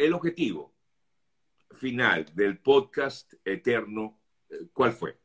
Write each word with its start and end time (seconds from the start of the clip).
el 0.00 0.14
objetivo 0.14 0.74
final 1.72 2.26
del 2.34 2.58
podcast 2.58 3.34
eterno, 3.44 4.18
eh, 4.48 4.68
¿cuál 4.72 4.92
fue? 4.92 5.18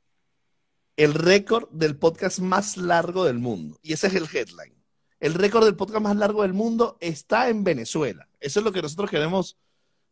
El 0.98 1.13
récord 1.13 1.70
del 1.71 1.98
podcast 1.98 2.40
más 2.40 2.75
largo 2.77 3.25
del 3.25 3.40
mundo. 3.40 3.80
Y 3.82 3.93
ese 3.93 4.08
es 4.08 4.16
el 4.16 4.27
headline. 4.32 4.75
El 5.19 5.33
récord 5.33 5.66
del 5.66 5.75
podcast 5.75 6.01
más 6.01 6.17
largo 6.17 6.42
del 6.42 6.53
mundo 6.53 6.98
está 7.00 7.50
en 7.50 7.64
Venezuela. 7.64 8.27
Eso 8.39 8.59
es 8.59 8.66
lo 8.66 8.71
que 8.71 8.82
nosotros 8.82 9.09
queremos 9.09 9.57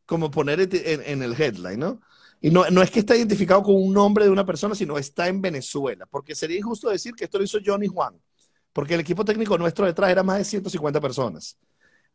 como 0.06 0.32
poner 0.32 0.60
en, 0.62 1.22
el 1.24 1.40
headline, 1.40 1.80
¿no? 1.80 2.02
Y 2.42 2.50
no, 2.50 2.66
es 2.82 2.92
que 2.92 3.00
está 3.00 3.16
identificado 3.16 3.64
con 3.64 3.76
un 3.76 3.94
nombre 3.94 4.26
de 4.26 4.32
una 4.32 4.46
persona, 4.46 4.76
sino 4.76 4.98
está 4.98 5.28
en 5.28 5.42
Venezuela. 5.42 6.06
Porque 6.06 6.36
sería 6.36 6.58
injusto 6.58 6.90
decir 6.90 7.14
que 7.16 7.26
esto 7.26 7.38
lo 7.38 7.44
hizo 7.44 7.60
Johnny 7.66 7.88
Juan. 7.88 8.20
Porque 8.74 8.96
el 8.96 9.02
equipo 9.02 9.24
técnico 9.24 9.58
nuestro 9.58 9.86
detrás 9.86 10.10
era 10.10 10.24
más 10.24 10.40
de 10.40 10.46
150 10.46 11.00
personas. 11.00 11.58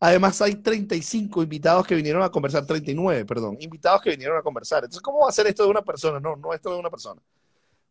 Además, 0.01 0.41
hay 0.41 0.55
35 0.57 1.43
invitados 1.43 1.87
que 1.87 1.95
vinieron 1.95 2.23
a 2.23 2.31
conversar, 2.31 2.65
39, 2.65 3.25
perdón, 3.25 3.57
invitados 3.61 4.01
que 4.01 4.11
vinieron 4.11 4.39
a 4.39 4.43
conversar. 4.43 4.85
Entonces, 4.85 5.03
¿cómo 5.03 5.21
va 5.21 5.29
a 5.29 5.33
ser 5.33 5.47
esto 5.49 5.65
de 5.65 5.71
una 5.71 5.83
persona? 5.83 6.21
No, 6.21 6.37
no 6.37 6.55
esto 6.55 6.73
de 6.73 6.79
una 6.79 6.91
persona. 6.91 7.21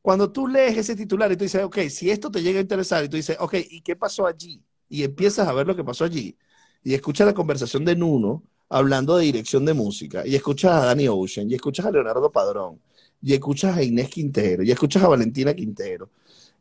Cuando 0.02 0.32
tú 0.32 0.48
lees 0.48 0.78
ese 0.78 0.96
titular 0.96 1.30
y 1.32 1.36
tú 1.36 1.44
dices, 1.44 1.64
ok, 1.64 1.80
si 1.90 2.10
esto 2.10 2.32
te 2.32 2.42
llega 2.42 2.60
a 2.60 2.62
interesar 2.62 3.04
y 3.04 3.10
tú 3.10 3.18
dices, 3.18 3.36
ok, 3.40 3.56
¿y 3.70 3.82
qué 3.82 3.96
pasó 3.98 4.26
allí? 4.26 4.64
Y 4.88 5.04
empiezas 5.04 5.48
a 5.48 5.54
ver 5.54 5.68
lo 5.68 5.76
que 5.76 5.84
pasó 5.84 6.06
allí 6.06 6.38
y 6.84 6.94
escuchas 6.94 7.28
la 7.28 7.34
conversación 7.34 7.84
de 7.84 7.98
Nuno 7.98 8.44
hablando 8.70 9.18
de 9.18 9.26
dirección 9.26 9.66
de 9.66 9.74
música 9.74 10.26
y 10.26 10.36
escuchas 10.36 10.72
a 10.72 10.86
Danny 10.86 11.10
Ocean 11.10 11.52
y 11.52 11.56
escuchas 11.56 11.86
a 11.86 11.92
Leonardo 11.92 12.32
Padrón 12.32 12.80
y 13.22 13.34
escuchas 13.34 13.76
a 13.76 13.84
Inés 13.84 14.10
Quintero 14.10 14.64
y 14.64 14.72
escuchas 14.72 15.04
a 15.04 15.10
Valentina 15.10 15.54
Quintero, 15.54 16.10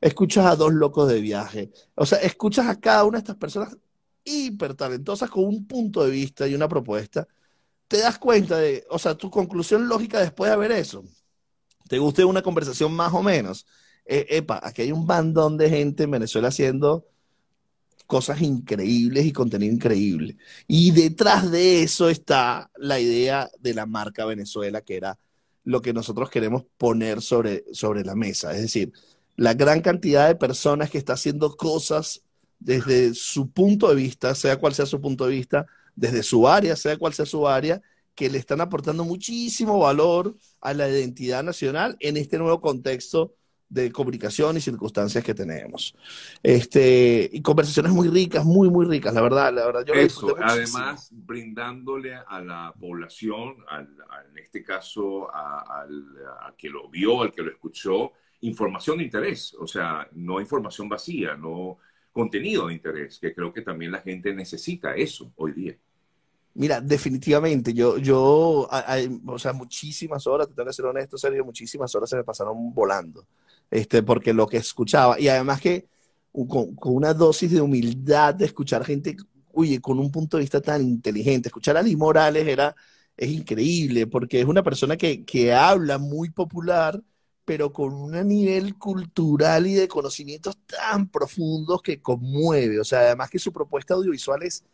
escuchas 0.01 0.47
a 0.47 0.57
dos 0.57 0.73
locos 0.73 1.09
de 1.09 1.21
viaje, 1.21 1.71
o 1.95 2.05
sea, 2.05 2.19
escuchas 2.19 2.67
a 2.67 2.81
cada 2.81 3.05
una 3.05 3.19
de 3.19 3.23
estas 3.23 3.37
personas 3.37 3.77
hiper 4.27 4.75
talentosas 4.75 5.31
con 5.31 5.45
un 5.45 5.67
punto 5.67 6.05
de 6.05 6.11
vista 6.11 6.47
y 6.47 6.55
una 6.55 6.69
propuesta, 6.69 7.27
te 7.89 7.99
das 7.99 8.19
cuenta 8.19 8.59
de, 8.59 8.85
o 8.91 8.99
sea, 8.99 9.15
tu 9.15 9.31
conclusión 9.31 9.89
lógica 9.89 10.21
después 10.21 10.51
de 10.51 10.57
ver 10.59 10.73
eso, 10.73 11.05
te 11.89 11.99
guste 11.99 12.25
una 12.25 12.43
conversación 12.43 12.93
más 12.93 13.15
o 13.15 13.23
menos, 13.23 13.67
eh, 14.05 14.27
epa, 14.29 14.61
aquí 14.63 14.83
hay 14.83 14.93
un 14.93 15.07
bandón 15.07 15.57
de 15.57 15.71
gente 15.71 16.03
en 16.03 16.11
Venezuela 16.11 16.49
haciendo 16.49 17.07
cosas 18.07 18.41
increíbles 18.41 19.27
y 19.27 19.33
contenido 19.33 19.75
increíble. 19.75 20.37
Y 20.67 20.93
detrás 20.93 21.51
de 21.51 21.83
eso 21.83 22.09
está 22.09 22.71
la 22.77 23.01
idea 23.01 23.51
de 23.59 23.75
la 23.75 23.87
marca 23.87 24.25
Venezuela, 24.25 24.81
que 24.81 24.97
era 24.97 25.19
lo 25.65 25.83
que 25.83 25.93
nosotros 25.93 26.31
queremos 26.31 26.65
poner 26.79 27.21
sobre, 27.21 27.65
sobre 27.73 28.05
la 28.05 28.15
mesa. 28.15 28.53
Es 28.53 28.63
decir, 28.63 28.93
la 29.35 29.55
gran 29.55 29.81
cantidad 29.81 30.29
de 30.29 30.37
personas 30.37 30.91
que 30.91 30.99
está 30.99 31.15
haciendo 31.15 31.57
cosas 31.57 32.23
desde 32.59 33.15
su 33.15 33.51
punto 33.51 33.89
de 33.89 33.95
vista, 33.95 34.35
sea 34.35 34.57
cual 34.57 34.75
sea 34.75 34.87
su 34.87 35.01
punto 35.01 35.27
de 35.27 35.33
vista, 35.33 35.67
desde 35.95 36.23
su 36.23 36.49
área, 36.49 36.77
sea 36.77 36.97
cual 36.97 37.15
sea 37.15 37.27
su 37.27 37.47
área, 37.47 37.81
que 38.15 38.31
le 38.31 38.39
están 38.39 38.61
aportando 38.61 39.05
muchísimo 39.05 39.79
valor 39.79 40.35
a 40.61 40.73
la 40.73 40.89
identidad 40.89 41.43
nacional 41.43 41.97
en 42.01 42.17
este 42.17 42.39
nuevo 42.39 42.61
contexto 42.61 43.35
de 43.69 43.91
comunicación 43.91 44.57
y 44.57 44.61
circunstancias 44.61 45.25
que 45.25 45.35
tenemos. 45.35 45.95
Este, 46.43 47.29
y 47.33 47.43
conversaciones 47.43 47.93
muy 47.93 48.09
ricas, 48.09 48.45
muy, 48.45 48.71
muy 48.71 48.87
ricas, 48.87 49.13
la 49.13 49.23
verdad. 49.23 49.53
La 49.53 49.67
verdad 49.67 49.85
yo 49.85 49.95
Eso, 49.95 50.37
además, 50.41 51.09
brindándole 51.11 52.15
a 52.15 52.41
la 52.41 52.73
población, 52.79 53.57
en 53.79 54.39
este 54.39 54.63
caso 54.63 55.29
a, 55.35 55.83
a, 55.83 56.55
que 56.57 56.71
lo 56.71 56.89
vio, 56.89 57.23
al 57.23 57.33
que 57.33 57.43
lo 57.43 57.51
escuchó, 57.51 58.13
información 58.41 58.99
de 58.99 59.05
interés, 59.05 59.55
o 59.59 59.67
sea, 59.67 60.09
no 60.13 60.41
información 60.41 60.89
vacía, 60.89 61.37
no 61.37 61.79
contenido 62.17 62.69
de 62.69 62.73
interés, 62.73 63.19
que 63.21 63.35
creo 63.35 63.53
que 63.53 63.61
también 63.61 63.93
la 63.93 64.01
gente 64.01 64.33
necesita 64.33 64.97
eso 64.97 65.31
hoy 65.37 65.53
día. 65.53 65.77
Mira, 66.55 66.81
definitivamente, 66.81 67.75
yo, 67.75 67.99
yo, 67.99 68.67
hay, 68.71 69.21
o 69.27 69.39
sea, 69.39 69.53
muchísimas 69.53 70.27
horas, 70.27 70.49
te 70.49 70.55
tengo 70.55 70.67
que 70.67 70.73
ser 70.73 70.87
honesto, 70.87 71.19
Sergio, 71.19 71.45
muchísimas 71.45 71.95
horas 71.95 72.09
se 72.09 72.17
me 72.17 72.25
pasaron 72.25 72.73
volando, 72.73 73.27
este, 73.71 74.03
porque 74.03 74.33
lo 74.33 74.47
que 74.47 74.57
escuchaba, 74.57 75.21
y 75.21 75.29
además 75.29 75.61
que 75.61 75.85
con, 76.49 76.75
una 76.85 77.13
dosis 77.13 77.51
de 77.51 77.61
humildad 77.61 78.35
de 78.35 78.47
escuchar 78.47 78.83
gente, 78.83 79.15
oye, 79.53 79.79
con 79.83 79.99
un 79.99 80.11
punto 80.11 80.39
de 80.39 80.45
vista 80.45 80.63
tan 80.63 80.81
inteligente, 80.81 81.49
escuchar 81.49 81.77
a 81.77 81.83
Liz 81.83 81.99
Morales 81.99 82.49
era, 82.49 82.75
es 83.15 83.29
increíble, 83.29 84.07
porque 84.07 84.41
es 84.41 84.47
una 84.47 84.63
persona 84.63 84.97
que, 84.97 85.23
que 85.23 85.53
habla 85.53 85.99
muy 85.99 86.31
popular, 86.31 86.99
pero 87.47 87.73
con 87.73 87.95
un 87.95 88.29
nivel 88.29 88.77
cultural 88.77 89.69
y 89.69 89.75
de 89.75 89.87
conocimientos 89.87 90.59
tan 90.67 91.09
profundos 91.09 91.81
que 91.81 92.03
conmueve. 92.03 92.81
O 92.81 92.85
sea, 92.85 93.01
además 93.01 93.31
que 93.31 93.39
su 93.39 93.53
propuesta 93.53 93.95
audiovisual 93.95 94.43
es 94.43 94.65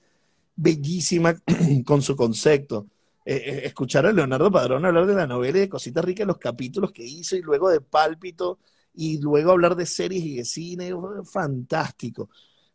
bellísima 0.57 1.35
con 1.85 2.01
su 2.01 2.17
concepto. 2.17 2.87
Eh, 3.27 3.37
eh, 3.37 3.61
escuchar 3.67 4.07
a 4.07 4.13
Leonardo 4.13 4.51
Padrón 4.51 4.87
hablar 4.87 5.07
de 5.07 5.15
la 5.15 5.27
novela 5.27 5.59
y 5.59 5.61
de 5.61 5.69
cositas 5.69 6.03
ricas, 6.03 6.27
los 6.27 6.39
capítulos 6.39 6.93
que 6.93 7.05
hizo 7.05 7.37
y 7.37 7.43
luego 7.43 7.69
de 7.69 7.83
Pálpito 7.83 8.59
y 8.95 9.21
luego 9.21 9.53
hablar 9.53 9.77
de 9.77 9.87
series 9.87 10.25
y 10.25 10.37
de 10.37 10.45
cine, 10.45 10.93
fantástico. 11.31 12.31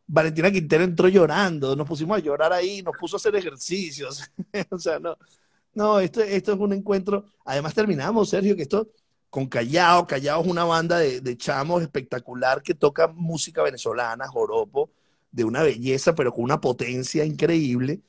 Valentina 0.06 0.52
Quintero 0.52 0.84
entró 0.84 1.08
llorando, 1.10 1.76
nos 1.76 1.88
pusimos 1.88 2.18
a 2.18 2.22
llorar 2.22 2.54
ahí, 2.54 2.84
nos 2.84 2.96
puso 2.98 3.16
a 3.16 3.18
hacer 3.18 3.36
ejercicios. 3.36 4.24
o 4.70 4.78
sea, 4.78 5.00
no, 5.00 5.18
no, 5.74 6.00
esto, 6.00 6.22
esto 6.22 6.54
es 6.54 6.60
un 6.60 6.74
encuentro. 6.74 7.26
Además 7.46 7.74
terminamos, 7.74 8.30
Sergio, 8.30 8.56
que 8.56 8.62
esto 8.62 8.90
con 9.30 9.48
Callao. 9.48 10.08
Callao 10.08 10.42
es 10.42 10.48
una 10.48 10.64
banda 10.64 11.00
de, 11.00 11.38
chamos 11.38 11.82
espectacular 11.82 12.62
que 12.62 12.74
toca 12.74 13.08
música 13.08 13.62
venezolana, 13.64 14.28
joropo, 14.28 14.90
de 15.32 15.44
una 15.44 15.64
belleza, 15.64 16.16
pero 16.16 16.32
con 16.32 16.44
una 16.44 16.60
potencia 16.60 17.26
increíble. 17.26 18.02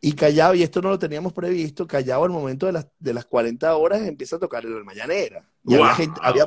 Y 0.00 0.12
Callao, 0.12 0.54
y 0.54 0.62
esto 0.62 0.80
no 0.80 0.90
lo 0.90 0.98
teníamos 0.98 1.32
previsto, 1.32 1.86
Callao 1.86 2.24
al 2.24 2.30
momento 2.30 2.66
de 2.66 2.72
las, 2.72 2.86
de 2.98 3.14
las 3.14 3.24
40 3.24 3.76
horas 3.76 4.02
empieza 4.02 4.36
a 4.36 4.38
tocar 4.38 4.64
en 4.64 4.78
la 4.78 4.84
mañanera. 4.84 5.44
Y 5.64 5.74
había, 5.74 6.46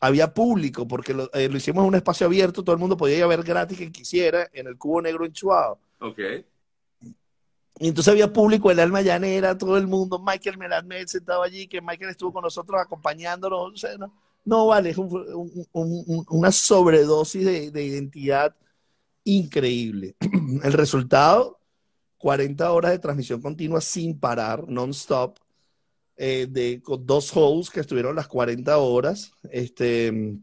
había, 0.00 0.34
público, 0.34 0.86
porque 0.88 1.12
eh, 1.32 1.48
lo, 1.48 1.56
hicimos 1.56 1.82
en 1.82 1.88
un 1.88 1.94
espacio 1.94 2.26
abierto, 2.26 2.64
todo 2.64 2.74
el 2.74 2.80
mundo 2.80 2.96
podía 2.96 3.18
ir 3.18 3.22
a 3.22 3.28
ver 3.28 3.42
gratis 3.44 3.78
quien 3.78 3.92
quisiera, 3.92 4.48
en 4.52 4.66
el 4.66 4.76
Cubo 4.76 5.00
Negro 5.00 5.24
en 5.24 5.32
Chuao. 5.32 5.78
Ok. 6.00 6.18
Y 7.78 7.88
entonces 7.88 8.10
había 8.10 8.32
público, 8.32 8.70
el 8.70 8.80
alma 8.80 9.02
llanera, 9.02 9.56
todo 9.56 9.76
el 9.76 9.86
mundo, 9.86 10.18
Michael 10.18 10.56
Melamed 10.56 11.06
sentado 11.06 11.42
allí, 11.42 11.68
que 11.68 11.82
Michael 11.82 12.10
estuvo 12.10 12.32
con 12.32 12.42
nosotros 12.42 12.80
acompañándonos. 12.80 13.86
no, 14.44 14.66
vale, 14.66 14.90
es 14.90 14.96
una 15.72 16.52
sobredosis 16.52 17.44
de, 17.44 17.84
identidad 17.84 18.56
increíble. 19.24 20.16
El 20.62 20.72
resultado, 20.72 21.60
40 22.16 22.70
horas 22.72 22.92
de 22.92 22.98
transmisión 22.98 23.42
continua 23.42 23.82
sin 23.82 24.18
parar, 24.18 24.66
non-stop, 24.66 25.38
eh, 26.16 26.46
de, 26.48 26.80
con 26.82 27.04
dos 27.04 27.30
hosts 27.36 27.70
que 27.70 27.80
estuvieron 27.80 28.16
las 28.16 28.26
40 28.26 28.78
horas. 28.78 29.32
Este, 29.50 30.38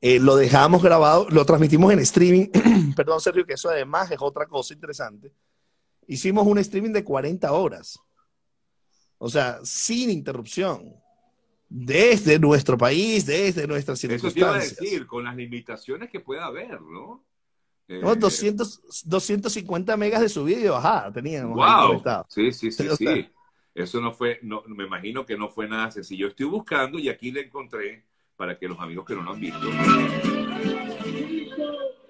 eh, 0.00 0.20
lo 0.20 0.36
dejamos 0.36 0.84
grabado, 0.84 1.26
lo 1.30 1.44
transmitimos 1.44 1.92
en 1.92 1.98
streaming. 1.98 2.46
Perdón, 2.94 3.20
Sergio, 3.20 3.44
que 3.44 3.54
eso 3.54 3.70
además 3.70 4.08
es 4.12 4.18
otra 4.20 4.46
cosa 4.46 4.72
interesante 4.72 5.32
hicimos 6.08 6.46
un 6.46 6.58
streaming 6.58 6.92
de 6.92 7.04
40 7.04 7.52
horas. 7.52 8.00
O 9.18 9.28
sea, 9.28 9.60
sin 9.62 10.10
interrupción. 10.10 10.94
Desde 11.70 12.38
nuestro 12.38 12.78
país, 12.78 13.26
desde 13.26 13.66
nuestras 13.66 13.98
circunstancias. 13.98 14.32
Eso 14.32 14.34
te 14.34 14.40
iba 14.40 14.54
a 14.54 14.58
decir, 14.58 15.06
con 15.06 15.24
las 15.24 15.36
limitaciones 15.36 16.08
que 16.08 16.18
pueda 16.18 16.46
haber, 16.46 16.80
¿no? 16.80 17.24
200, 17.88 19.04
250 19.04 19.92
eh, 19.92 19.96
megas 19.96 20.20
de 20.20 20.28
subida 20.28 20.60
y 20.60 20.68
bajada 20.68 21.12
teníamos. 21.12 21.56
Wow. 21.56 22.02
Sí, 22.28 22.52
sí, 22.52 22.70
sí, 22.70 22.88
sí. 22.98 23.30
Eso 23.74 24.00
no 24.00 24.12
fue, 24.12 24.40
no, 24.42 24.62
me 24.66 24.84
imagino 24.84 25.24
que 25.24 25.36
no 25.36 25.48
fue 25.48 25.68
nada 25.68 25.90
sencillo. 25.90 26.28
Estoy 26.28 26.46
buscando 26.46 26.98
y 26.98 27.08
aquí 27.08 27.30
le 27.30 27.42
encontré 27.42 28.04
para 28.36 28.58
que 28.58 28.66
los 28.66 28.78
amigos 28.80 29.04
que 29.04 29.14
no 29.14 29.22
lo 29.22 29.32
han 29.32 29.40
visto. 29.40 29.68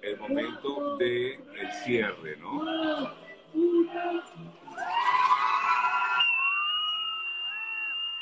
El 0.01 0.17
momento 0.19 0.97
del 0.97 1.39
cierre, 1.83 2.37
¿no? 2.37 3.28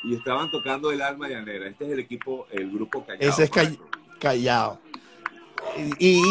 Y 0.04 0.16
estaban 0.16 0.50
tocando 0.50 0.92
el 0.92 1.02
alma 1.02 1.28
llanera. 1.28 1.68
Este 1.68 1.86
es 1.86 1.92
el 1.92 2.00
equipo, 2.00 2.48
el 2.52 2.72
grupo 2.72 3.06
Callao. 3.06 3.30
Ese 3.30 3.44
es 3.44 3.52
Callao. 4.20 4.80
Y, 6.00 6.22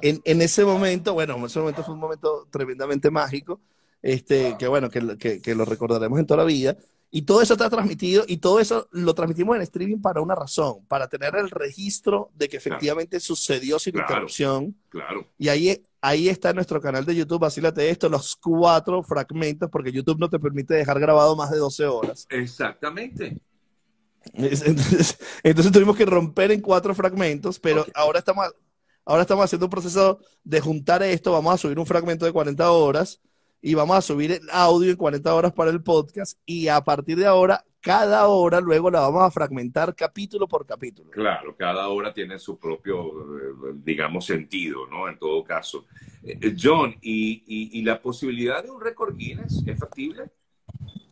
en, 0.00 0.42
ese 0.42 0.64
momento, 0.64 1.14
bueno, 1.14 1.36
en 1.36 1.44
ese 1.44 1.58
momento 1.58 1.84
fue 1.84 1.94
un 1.94 2.00
momento 2.00 2.46
tremendamente 2.50 3.10
mágico, 3.10 3.60
este, 4.02 4.56
que 4.58 4.66
bueno, 4.66 4.88
que, 4.88 5.40
que 5.40 5.54
lo 5.54 5.64
recordaremos 5.64 6.18
en 6.18 6.26
toda 6.26 6.38
la 6.38 6.44
vida. 6.44 6.76
Y 7.10 7.22
todo 7.22 7.40
eso 7.40 7.54
está 7.54 7.70
transmitido 7.70 8.24
y 8.26 8.36
todo 8.36 8.60
eso 8.60 8.86
lo 8.92 9.14
transmitimos 9.14 9.56
en 9.56 9.62
streaming 9.62 9.98
para 9.98 10.20
una 10.20 10.34
razón, 10.34 10.84
para 10.88 11.08
tener 11.08 11.34
el 11.36 11.48
registro 11.48 12.30
de 12.34 12.48
que 12.48 12.58
efectivamente 12.58 13.18
sucedió 13.18 13.78
sin 13.78 13.96
interrupción. 13.96 14.76
Claro. 14.90 15.26
Y 15.38 15.48
ahí, 15.48 15.82
ahí 16.00 16.28
está 16.28 16.52
nuestro 16.52 16.80
canal 16.80 17.04
de 17.04 17.14
YouTube, 17.14 17.40
vacílate 17.40 17.88
esto, 17.90 18.08
los 18.08 18.36
cuatro 18.36 19.02
fragmentos, 19.02 19.68
porque 19.70 19.92
YouTube 19.92 20.18
no 20.18 20.28
te 20.28 20.38
permite 20.38 20.74
dejar 20.74 21.00
grabado 21.00 21.36
más 21.36 21.50
de 21.50 21.58
12 21.58 21.86
horas. 21.86 22.26
Exactamente. 22.30 23.40
Entonces, 24.32 25.18
entonces 25.42 25.72
tuvimos 25.72 25.96
que 25.96 26.04
romper 26.04 26.52
en 26.52 26.60
cuatro 26.60 26.94
fragmentos, 26.94 27.58
pero 27.58 27.86
ahora 27.94 28.18
estamos 28.18 28.46
ahora 29.04 29.22
estamos 29.22 29.44
haciendo 29.44 29.66
un 29.66 29.70
proceso 29.70 30.20
de 30.44 30.60
juntar 30.60 31.02
esto, 31.02 31.32
vamos 31.32 31.54
a 31.54 31.56
subir 31.56 31.78
un 31.78 31.86
fragmento 31.86 32.26
de 32.26 32.32
40 32.32 32.70
horas 32.70 33.20
y 33.60 33.74
vamos 33.74 33.96
a 33.96 34.02
subir 34.02 34.32
el 34.32 34.48
audio 34.50 34.90
en 34.90 34.96
40 34.96 35.34
horas 35.34 35.52
para 35.52 35.70
el 35.70 35.82
podcast 35.82 36.38
y 36.46 36.68
a 36.68 36.80
partir 36.80 37.18
de 37.18 37.26
ahora, 37.26 37.64
cada 37.80 38.26
hora 38.28 38.60
luego 38.60 38.90
la 38.90 39.00
vamos 39.00 39.22
a 39.22 39.30
fragmentar 39.30 39.94
capítulo 39.94 40.46
por 40.46 40.66
capítulo. 40.66 41.10
Claro, 41.10 41.56
cada 41.56 41.88
hora 41.88 42.12
tiene 42.12 42.38
su 42.38 42.58
propio, 42.58 43.08
eh, 43.08 43.72
digamos, 43.82 44.26
sentido, 44.26 44.86
¿no? 44.86 45.08
En 45.08 45.18
todo 45.18 45.42
caso. 45.42 45.86
Eh, 46.22 46.38
eh, 46.40 46.56
John, 46.60 46.96
¿y, 47.00 47.82
la 47.82 48.00
posibilidad 48.00 48.62
de 48.62 48.70
un 48.70 48.80
récord 48.80 49.16
Guinness 49.16 49.62
es 49.66 49.78
factible? 49.78 50.24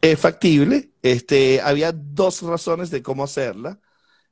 Es 0.01 0.21
factible. 0.21 0.91
Este, 1.03 1.61
había 1.61 1.93
dos 1.93 2.43
razones 2.43 2.91
de 2.91 3.03
cómo 3.03 3.25
hacerla. 3.25 3.81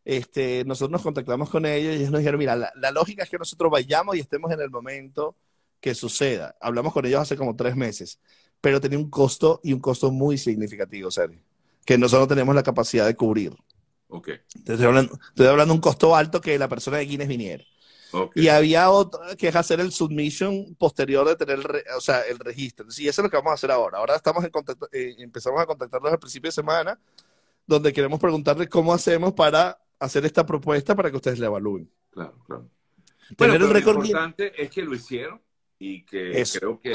Este, 0.05 0.64
nosotros 0.66 0.90
nos 0.93 1.02
contactamos 1.02 1.49
con 1.49 1.64
ellos 1.64 1.94
y 1.94 1.96
ellos 1.96 2.11
nos 2.11 2.19
dijeron, 2.19 2.38
mira, 2.38 2.55
la 2.56 2.90
lógica 2.90 3.22
es 3.22 3.31
que 3.31 3.38
nosotros 3.38 3.70
vayamos 3.72 4.16
y 4.16 4.20
estemos 4.20 4.52
en 4.52 4.61
el 4.61 4.70
momento 4.70 5.37
que 5.85 5.95
suceda. 5.95 6.57
Hablamos 6.63 6.95
con 6.95 7.05
ellos 7.05 7.21
hace 7.21 7.37
como 7.37 7.55
tres 7.55 7.77
meses, 7.77 8.19
pero 8.63 8.81
tenía 8.81 8.97
un 8.97 9.11
costo 9.11 9.61
y 9.63 9.75
un 9.75 9.81
costo 9.81 10.11
muy 10.11 10.39
significativo, 10.39 11.11
Sergio, 11.11 11.43
que 11.85 11.99
nosotros 11.99 12.23
no 12.23 12.29
tenemos 12.29 12.55
la 12.55 12.63
capacidad 12.63 13.05
de 13.05 13.15
cubrir. 13.15 13.55
Ok. 14.09 14.31
Estoy 14.55 14.83
hablando, 14.83 15.19
estoy 15.29 15.47
hablando 15.47 15.75
de 15.75 15.77
un 15.77 15.83
costo 15.83 16.17
alto 16.17 16.41
que 16.41 16.59
la 16.59 16.71
persona 16.71 16.97
de 16.97 17.05
Guinness 17.05 17.29
viniera. 17.29 17.65
Y 18.35 18.49
había 18.49 18.89
otra 18.89 19.37
que 19.37 19.49
es 19.49 19.57
hacer 19.57 19.79
el 19.81 19.93
submission 19.93 20.75
posterior 20.77 21.29
de 21.29 21.37
tener, 21.37 21.61
o 21.95 22.01
sea, 22.01 22.23
el 22.23 22.39
registro. 22.39 22.91
Sí, 22.91 23.07
eso 23.07 23.21
es 23.21 23.25
lo 23.25 23.31
que 23.31 23.37
vamos 23.37 23.51
a 23.51 23.55
hacer 23.55 23.71
ahora. 23.71 23.99
Ahora 23.99 24.17
estamos 24.17 24.43
en 24.43 24.51
contacto, 24.51 24.89
eh, 24.91 25.17
empezamos 25.19 25.61
a 25.61 25.67
contactarlos 25.67 26.13
al 26.13 26.19
principio 26.19 26.49
de 26.49 26.53
semana, 26.53 26.99
donde 27.67 27.93
queremos 27.93 28.19
preguntarles 28.19 28.71
cómo 28.71 28.95
hacemos 28.95 29.35
para 29.35 29.79
hacer 29.99 30.25
esta 30.25 30.47
propuesta 30.47 30.95
para 30.95 31.11
que 31.11 31.17
ustedes 31.17 31.39
la 31.39 31.47
evalúen. 31.47 31.91
Claro, 32.11 32.39
claro. 32.47 32.71
Tener 33.37 33.61
el 33.61 33.69
récord 33.69 33.99
lo 33.99 34.05
importante 34.05 34.63
es 34.63 34.71
que 34.71 34.83
lo 34.83 34.95
hicieron 34.95 35.44
y 35.79 36.05
que 36.05 36.43
creo 36.59 36.81
que, 36.81 36.93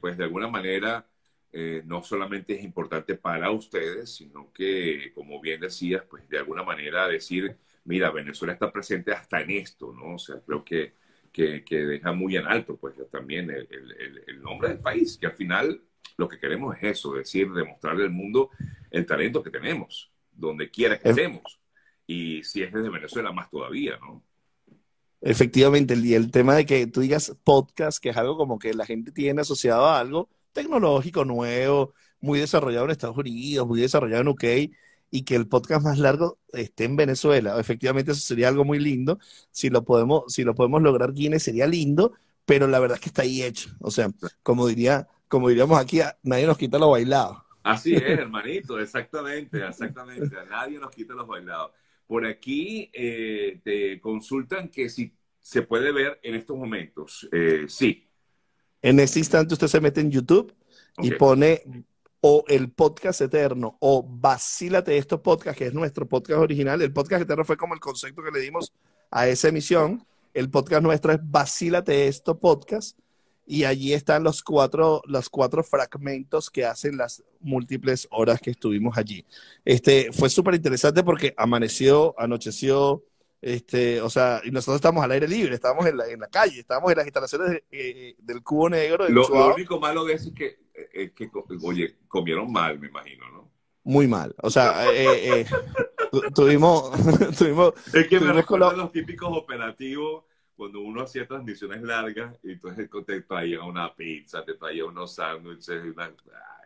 pues 0.00 0.16
de 0.16 0.24
alguna 0.24 0.48
manera, 0.48 1.06
eh, 1.52 1.82
no 1.84 2.02
solamente 2.02 2.54
es 2.54 2.64
importante 2.64 3.14
para 3.14 3.50
ustedes, 3.50 4.14
sino 4.14 4.52
que, 4.52 5.12
como 5.14 5.40
bien 5.40 5.60
decías, 5.60 6.02
pues 6.08 6.28
de 6.28 6.38
alguna 6.38 6.62
manera 6.62 7.06
decir, 7.08 7.56
mira, 7.84 8.10
Venezuela 8.10 8.54
está 8.54 8.72
presente 8.72 9.12
hasta 9.12 9.40
en 9.40 9.50
esto, 9.50 9.92
¿no? 9.92 10.14
O 10.14 10.18
sea, 10.18 10.36
creo 10.46 10.64
que, 10.64 10.94
que, 11.32 11.62
deja 11.70 12.12
muy 12.12 12.36
en 12.36 12.46
alto, 12.46 12.76
pues 12.76 12.94
también 13.10 13.50
el, 13.50 13.68
el, 13.70 14.24
el, 14.26 14.42
nombre 14.42 14.68
del 14.68 14.78
país, 14.78 15.18
que 15.18 15.26
al 15.26 15.32
final 15.32 15.82
lo 16.16 16.28
que 16.28 16.38
queremos 16.38 16.76
es 16.76 16.84
eso, 16.84 17.14
decir, 17.14 17.50
demostrarle 17.52 18.04
al 18.04 18.10
mundo 18.10 18.50
el 18.90 19.06
talento 19.06 19.42
que 19.42 19.50
tenemos, 19.50 20.12
donde 20.30 20.70
quiera 20.70 20.98
que 20.98 21.10
estemos. 21.10 21.60
Y 22.06 22.42
si 22.44 22.62
es 22.62 22.72
desde 22.72 22.90
Venezuela, 22.90 23.32
más 23.32 23.50
todavía, 23.50 23.98
¿no? 23.98 24.22
Efectivamente, 25.22 25.94
y 25.94 26.14
el 26.14 26.32
tema 26.32 26.56
de 26.56 26.66
que 26.66 26.86
tú 26.88 27.00
digas 27.00 27.36
podcast, 27.44 28.02
que 28.02 28.10
es 28.10 28.16
algo 28.16 28.36
como 28.36 28.58
que 28.58 28.74
la 28.74 28.84
gente 28.84 29.12
tiene 29.12 29.42
asociado 29.42 29.86
a 29.86 30.00
algo 30.00 30.28
tecnológico, 30.52 31.24
nuevo, 31.24 31.94
muy 32.20 32.40
desarrollado 32.40 32.86
en 32.86 32.90
Estados 32.90 33.16
Unidos, 33.16 33.66
muy 33.66 33.80
desarrollado 33.80 34.22
en 34.22 34.28
UK, 34.28 34.44
y 35.10 35.22
que 35.22 35.36
el 35.36 35.46
podcast 35.46 35.84
más 35.84 35.98
largo 35.98 36.38
esté 36.52 36.84
en 36.84 36.96
Venezuela. 36.96 37.58
Efectivamente, 37.60 38.12
eso 38.12 38.20
sería 38.20 38.48
algo 38.48 38.64
muy 38.64 38.80
lindo. 38.80 39.20
Si 39.52 39.70
lo 39.70 39.84
podemos, 39.84 40.24
si 40.32 40.42
lo 40.42 40.54
podemos 40.56 40.82
lograr 40.82 41.12
Guinness, 41.12 41.44
sería 41.44 41.68
lindo, 41.68 42.14
pero 42.44 42.66
la 42.66 42.80
verdad 42.80 42.96
es 42.96 43.02
que 43.02 43.10
está 43.10 43.22
ahí 43.22 43.42
hecho. 43.42 43.70
O 43.80 43.90
sea, 43.92 44.10
como 44.42 44.66
diría, 44.66 45.06
como 45.28 45.48
diríamos 45.50 45.78
aquí, 45.78 46.00
nadie 46.24 46.46
nos 46.46 46.58
quita 46.58 46.78
los 46.78 46.90
bailados. 46.90 47.38
Así 47.62 47.94
es, 47.94 48.02
hermanito, 48.02 48.80
exactamente, 48.80 49.64
exactamente. 49.64 50.34
nadie 50.50 50.80
nos 50.80 50.90
quita 50.90 51.14
los 51.14 51.28
bailados. 51.28 51.70
Por 52.12 52.26
aquí 52.26 52.90
eh, 52.92 53.58
te 53.64 53.98
consultan 53.98 54.68
que 54.68 54.90
si 54.90 55.14
se 55.40 55.62
puede 55.62 55.92
ver 55.92 56.20
en 56.22 56.34
estos 56.34 56.58
momentos. 56.58 57.26
Eh, 57.32 57.64
sí. 57.68 58.06
En 58.82 59.00
este 59.00 59.18
instante 59.18 59.54
usted 59.54 59.66
se 59.66 59.80
mete 59.80 60.02
en 60.02 60.10
YouTube 60.10 60.54
y 60.98 61.12
pone 61.12 61.62
o 62.20 62.44
el 62.48 62.70
podcast 62.70 63.22
eterno 63.22 63.78
o 63.80 64.06
vacílate 64.06 64.98
esto 64.98 65.22
podcast, 65.22 65.56
que 65.56 65.68
es 65.68 65.72
nuestro 65.72 66.06
podcast 66.06 66.40
original. 66.40 66.82
El 66.82 66.92
podcast 66.92 67.22
eterno 67.22 67.46
fue 67.46 67.56
como 67.56 67.72
el 67.72 67.80
concepto 67.80 68.22
que 68.22 68.30
le 68.30 68.40
dimos 68.40 68.74
a 69.10 69.26
esa 69.26 69.48
emisión. 69.48 70.04
El 70.34 70.50
podcast 70.50 70.82
nuestro 70.82 71.12
es 71.12 71.20
vacílate 71.22 72.08
esto 72.08 72.38
podcast 72.38 72.98
y 73.46 73.64
allí 73.64 73.92
están 73.92 74.22
los 74.22 74.42
cuatro, 74.42 75.02
los 75.06 75.28
cuatro 75.28 75.64
fragmentos 75.64 76.50
que 76.50 76.64
hacen 76.64 76.96
las 76.96 77.24
múltiples 77.40 78.06
horas 78.10 78.40
que 78.40 78.50
estuvimos 78.50 78.96
allí. 78.96 79.24
Este, 79.64 80.12
fue 80.12 80.30
súper 80.30 80.54
interesante 80.54 81.02
porque 81.02 81.34
amaneció, 81.36 82.14
anocheció, 82.18 83.02
este, 83.40 84.00
o 84.00 84.08
sea, 84.08 84.40
y 84.44 84.52
nosotros 84.52 84.76
estamos 84.76 85.02
al 85.02 85.10
aire 85.10 85.26
libre, 85.26 85.54
estábamos 85.54 85.86
en 85.86 85.96
la, 85.96 86.08
en 86.08 86.20
la 86.20 86.28
calle, 86.28 86.60
estábamos 86.60 86.92
en 86.92 86.98
las 86.98 87.06
instalaciones 87.06 87.62
eh, 87.72 88.14
del 88.18 88.42
Cubo 88.42 88.70
Negro. 88.70 89.08
Lo, 89.08 89.28
lo, 89.28 89.54
único 89.54 89.80
malo 89.80 90.04
de 90.04 90.14
eso 90.14 90.28
es 90.28 90.34
que, 90.34 90.58
es 90.92 91.12
que, 91.12 91.28
oye, 91.62 91.96
comieron 92.06 92.52
mal, 92.52 92.78
me 92.78 92.86
imagino, 92.86 93.28
¿no? 93.30 93.50
Muy 93.84 94.06
mal. 94.06 94.32
O 94.40 94.50
sea, 94.50 94.86
eh, 94.92 95.40
eh, 95.40 95.46
tuvimos, 96.32 96.92
tuvimos... 97.36 97.72
Es 97.92 98.06
que 98.06 98.20
me 98.20 98.32
recuerdo 98.32 98.70
los 98.76 98.92
típicos 98.92 99.28
operativos 99.32 100.22
cuando 100.56 100.80
uno 100.80 101.02
hacía 101.02 101.26
transmisiones 101.26 101.82
largas, 101.82 102.38
y 102.42 102.52
entonces 102.52 102.88
te 103.06 103.22
traía 103.22 103.62
una 103.62 103.94
pizza, 103.94 104.44
te 104.44 104.54
traía 104.54 104.84
unos 104.84 105.14
sándwiches, 105.14 105.82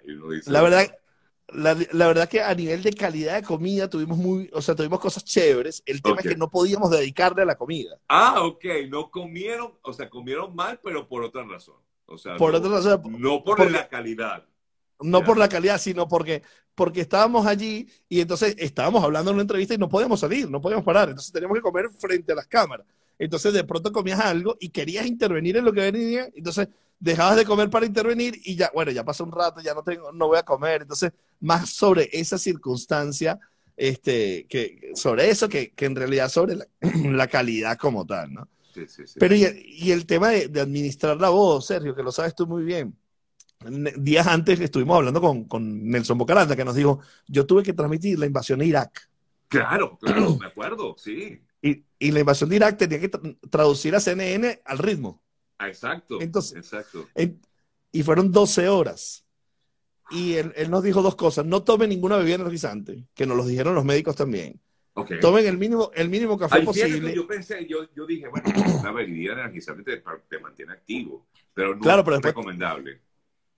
y 0.05 0.13
uno 0.13 0.31
dice, 0.31 0.51
la 0.51 0.63
verdad, 0.63 0.87
la, 1.49 1.77
la, 1.93 2.07
verdad 2.09 2.29
que 2.29 2.43
a 2.43 2.55
nivel 2.55 2.83
de 2.83 2.93
calidad 2.93 3.37
de 3.37 3.43
comida 3.43 3.89
tuvimos 3.89 4.19
muy, 4.19 4.51
o 4.53 4.61
sea, 4.61 4.75
tuvimos 4.75 4.99
cosas 4.99 5.25
chéveres. 5.25 5.83
El 5.87 6.03
tema 6.03 6.17
es 6.19 6.29
que 6.29 6.37
no 6.37 6.51
podíamos 6.51 6.91
dedicarle 6.91 7.43
a 7.43 7.45
la 7.45 7.57
comida. 7.57 7.99
Ah, 8.09 8.43
ok, 8.43 8.65
no 8.89 9.11
comieron, 9.11 9.75
o 9.83 9.93
sea, 9.93 10.11
comieron 10.11 10.55
mal, 10.55 10.81
pero 10.83 11.09
por 11.09 11.23
otra 11.23 11.45
razón. 11.45 11.77
O 12.07 12.19
sea, 12.19 12.37
por 12.37 12.53
no, 12.53 12.59
otra 12.59 12.71
razón. 12.71 13.03
No 13.21 13.45
por 13.45 13.71
la 13.71 13.89
calidad. 13.89 14.45
No 15.01 15.23
por 15.23 15.37
la 15.37 15.49
calidad, 15.49 15.79
sino 15.79 16.09
porque, 16.09 16.43
porque 16.75 17.03
estábamos 17.03 17.47
allí 17.47 17.89
y 18.09 18.21
entonces 18.21 18.57
estábamos 18.59 19.05
hablando 19.05 19.31
en 19.31 19.37
una 19.37 19.43
entrevista 19.43 19.75
y 19.75 19.79
no 19.79 19.89
podíamos 19.89 20.21
salir, 20.21 20.51
no 20.51 20.61
podíamos 20.61 20.85
parar. 20.85 21.09
Entonces 21.11 21.33
teníamos 21.33 21.57
que 21.57 21.63
comer 21.63 21.91
frente 21.91 22.33
a 22.33 22.37
las 22.37 22.47
cámaras. 22.47 22.87
Entonces 23.19 23.53
de 23.53 23.65
pronto 23.65 23.93
comías 23.93 24.21
algo 24.21 24.57
y 24.61 24.69
querías 24.69 25.07
intervenir 25.07 25.57
en 25.57 25.65
lo 25.65 25.73
que 25.73 25.91
venía, 25.91 26.29
entonces 26.35 26.69
dejabas 26.99 27.37
de 27.37 27.45
comer 27.45 27.71
para 27.71 27.87
intervenir 27.87 28.41
y 28.45 28.57
ya, 28.57 28.71
bueno, 28.75 28.91
ya 28.91 29.05
pasó 29.05 29.25
un 29.25 29.33
rato, 29.33 29.61
ya 29.61 29.75
no 29.75 29.83
tengo, 29.83 30.13
no 30.13 30.29
voy 30.29 30.39
a 30.39 30.43
comer. 30.43 30.83
Entonces, 30.83 31.13
más 31.41 31.71
sobre 31.71 32.09
esa 32.13 32.39
circunstancia, 32.39 33.39
este, 33.77 34.47
que, 34.49 34.93
sobre 34.95 35.29
eso 35.29 35.49
que, 35.49 35.73
que 35.73 35.85
en 35.85 35.97
realidad 35.97 36.29
sobre 36.29 36.57
la, 36.57 36.67
la, 37.11 37.27
calidad 37.27 37.77
como 37.77 38.07
tal, 38.07 38.33
¿no? 38.33 38.49
Sí, 38.73 38.87
sí, 38.89 39.07
sí. 39.07 39.19
Pero 39.19 39.35
y, 39.35 39.45
y 39.79 39.91
el 39.91 40.07
tema 40.07 40.31
de, 40.31 40.49
de, 40.49 40.61
administrar 40.61 41.19
la 41.21 41.29
voz, 41.29 41.67
Sergio, 41.67 41.95
que 41.95 42.03
lo 42.03 42.13
sabes 42.13 42.35
tú 42.35 42.47
muy 42.47 42.65
bien. 42.65 42.97
Días 43.97 44.27
antes 44.27 44.61
estuvimos 44.61 44.97
hablando 44.97 45.21
con, 45.21 45.45
con 45.45 45.89
Nelson 45.89 46.19
Bocaranda, 46.19 46.55
que 46.55 46.65
nos 46.65 46.75
dijo, 46.75 47.01
yo 47.27 47.47
tuve 47.47 47.63
que 47.63 47.73
transmitir 47.73 48.19
la 48.19 48.27
invasión 48.27 48.59
de 48.59 48.67
Irak. 48.67 49.09
Claro, 49.49 49.99
claro, 49.99 50.37
me 50.37 50.47
acuerdo, 50.47 50.95
sí. 50.99 51.41
Y, 51.67 51.85
y 51.99 52.13
la 52.13 52.21
invasión 52.21 52.51
de 52.51 52.57
Irak 52.57 52.77
tenía 52.79 53.01
que 53.01 53.09
tra 53.09 53.21
traducir 53.51 53.95
a 53.97 54.01
CNN 54.01 54.61
al 54.65 54.79
ritmo. 54.79 55.23
Ah, 55.59 55.69
exacto. 55.69 56.21
Entonces, 56.21 56.57
exacto. 56.57 57.09
En, 57.15 57.41
y 57.91 58.03
fueron 58.03 58.31
12 58.31 58.69
horas. 58.69 59.27
Y 60.11 60.35
él, 60.35 60.53
él, 60.55 60.71
nos 60.71 60.83
dijo 60.83 61.03
dos 61.03 61.17
cosas. 61.17 61.45
No 61.45 61.65
tomen 61.65 61.89
ninguna 61.89 62.17
bebida 62.17 62.37
energizante, 62.37 63.09
que 63.15 63.27
nos 63.27 63.37
lo 63.37 63.45
dijeron 63.45 63.75
los 63.75 63.85
médicos 63.85 64.15
también. 64.15 64.61
Okay. 64.95 65.21
Tomen 65.21 65.47
el 65.47 65.59
mínimo, 65.59 65.91
el 65.95 66.09
mínimo 66.09 66.39
café 66.39 66.59
Ay, 66.59 66.65
posible. 66.65 67.15
Yo 67.15 67.27
pensé, 67.27 67.67
yo, 67.67 67.93
yo 67.95 68.07
dije, 68.07 68.29
bueno, 68.29 68.49
una 68.81 68.93
bebida 68.93 69.33
energizante 69.33 69.83
te, 69.83 70.03
te, 70.29 70.39
mantiene 70.39 70.73
activo, 70.73 71.27
pero 71.53 71.75
no 71.75 71.81
claro, 71.81 72.03
pero 72.03 72.17
es 72.17 72.23
después, 72.23 72.35
recomendable. 72.35 73.03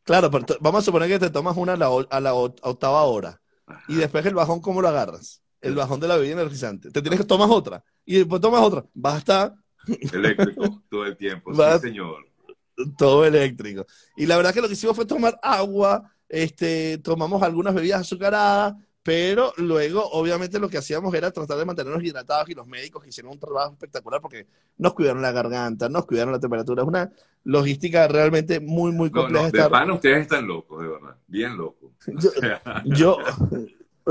Claro, 0.03 0.31
pero 0.31 0.47
vamos 0.61 0.83
a 0.83 0.85
suponer 0.85 1.09
que 1.09 1.19
te 1.19 1.31
tomas 1.31 1.57
una 1.57 1.75
a 1.75 1.77
la, 1.77 1.87
a 2.11 2.21
la 2.21 2.35
octava 2.35 3.03
hora. 3.03 3.41
Ajá. 3.67 3.85
Y 3.87 3.97
después 3.97 4.25
el 4.27 4.35
bajón, 4.35 4.61
¿cómo 4.61 4.81
lo 4.81 4.88
agarras? 4.88 5.43
El 5.61 5.75
bajón 5.75 6.00
de 6.00 6.09
la 6.09 6.17
bebida 6.17 6.33
energizante. 6.33 6.91
Te 6.91 7.03
tienes 7.03 7.21
que 7.21 7.27
tomar 7.27 7.49
otra. 7.50 7.85
Y 8.09 8.17
después 8.17 8.41
tomas 8.41 8.62
otra. 8.62 8.87
Vas 8.95 9.17
a 9.17 9.19
estar... 9.19 9.55
Eléctrico 9.87 10.83
todo 10.91 11.05
el 11.05 11.15
tiempo. 11.15 11.53
Vas, 11.53 11.83
sí, 11.83 11.88
señor. 11.88 12.25
Todo 12.97 13.27
eléctrico. 13.27 13.85
Y 14.17 14.25
la 14.25 14.38
verdad 14.38 14.55
que 14.55 14.62
lo 14.62 14.67
que 14.67 14.73
hicimos 14.73 14.97
fue 14.97 15.05
tomar 15.05 15.38
agua, 15.43 16.11
este, 16.27 16.97
tomamos 16.99 17.43
algunas 17.43 17.75
bebidas 17.75 18.00
azucaradas, 18.00 18.77
pero 19.03 19.53
luego, 19.59 20.09
obviamente, 20.12 20.59
lo 20.59 20.71
que 20.71 20.79
hacíamos 20.79 21.12
era 21.12 21.31
tratar 21.31 21.59
de 21.59 21.67
mantenernos 21.67 22.03
hidratados 22.03 22.49
y 22.49 22.55
los 22.55 22.67
médicos 22.67 23.07
hicieron 23.07 23.33
un 23.33 23.38
trabajo 23.38 23.73
espectacular 23.73 24.23
porque 24.23 24.47
nos 24.79 24.95
cuidaron 24.95 25.21
la 25.21 25.33
garganta, 25.33 25.91
nos 25.91 26.07
cuidaron 26.07 26.33
la 26.33 26.41
temperatura. 26.41 26.85
Es 26.85 26.88
una 26.88 27.12
logística 27.45 28.09
realmente 28.09 28.59
muy, 28.59 28.91
muy 28.91 29.11
compleja. 29.11 29.50
No, 29.53 29.53
no, 29.55 29.65
de 29.65 29.69
pan 29.69 29.91
ustedes 29.91 30.23
están 30.23 30.47
locos, 30.47 30.81
de 30.81 30.88
verdad, 30.88 31.17
bien 31.27 31.59
locos. 31.59 31.91
Yo, 32.17 32.31
yo, 32.87 33.19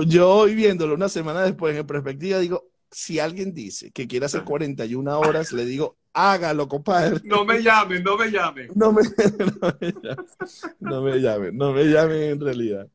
yo 0.05 0.29
hoy 0.29 0.53
viéndolo 0.53 0.93
una 0.93 1.09
semana 1.09 1.41
después 1.41 1.75
en 1.75 1.87
perspectiva 1.87 2.37
digo, 2.37 2.63
si 2.91 3.19
alguien 3.19 3.53
dice 3.53 3.91
que 3.91 4.07
quiere 4.07 4.25
hacer 4.25 4.43
41 4.43 5.19
horas, 5.19 5.51
le 5.51 5.65
digo, 5.65 5.97
hágalo, 6.13 6.67
compadre. 6.67 7.19
No 7.23 7.45
me 7.45 7.61
llamen, 7.61 8.03
no 8.03 8.17
me 8.17 8.31
llamen. 8.31 8.69
No 8.75 8.91
me, 8.91 9.01
no 9.37 9.77
me 9.79 9.91
llamen, 9.91 10.77
no 10.79 11.01
me 11.01 11.17
llamen, 11.19 11.57
no 11.57 11.73
me 11.73 11.83
llamen 11.83 12.21
en 12.23 12.39
realidad. 12.39 12.87